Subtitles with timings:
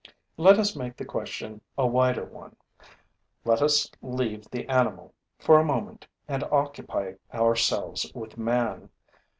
[0.37, 2.55] Let us make the question a wider one.
[3.45, 8.89] Let us leave the animal, for a moment, and occupy ourselves with man.